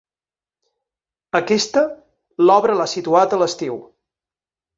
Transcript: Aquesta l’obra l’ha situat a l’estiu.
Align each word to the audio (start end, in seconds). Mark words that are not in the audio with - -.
Aquesta 1.39 1.83
l’obra 2.47 2.79
l’ha 2.81 2.89
situat 2.95 3.37
a 3.37 3.41
l’estiu. 3.45 3.79